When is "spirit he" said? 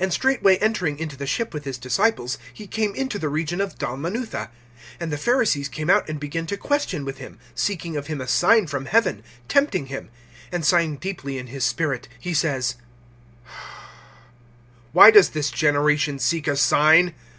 11.64-12.32